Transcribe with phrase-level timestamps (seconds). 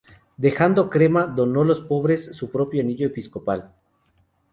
[0.35, 3.71] Dejando Crema, donó a los pobres su propio anillo episcopal.